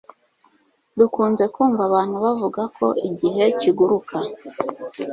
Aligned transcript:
Dukunze 0.97 1.43
kumva 1.53 1.81
abantu 1.89 2.15
bavuga 2.25 2.61
ko 2.77 2.87
igihe 3.09 3.43
kiguruka 3.59 4.17